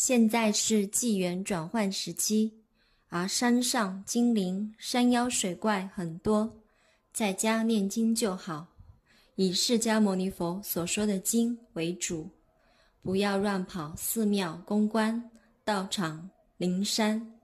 [0.00, 2.52] 现在是纪元转换时期，
[3.08, 6.56] 而山上精灵、山妖、水怪很多，
[7.12, 8.68] 在家念经就好，
[9.34, 12.30] 以释迦牟尼佛所说的经为主，
[13.02, 15.32] 不要乱跑寺庙、公关、
[15.64, 17.37] 道场、灵山。